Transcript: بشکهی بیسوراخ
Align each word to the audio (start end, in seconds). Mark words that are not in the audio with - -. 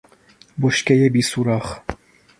بشکهی 0.61 1.09
بیسوراخ 1.09 1.79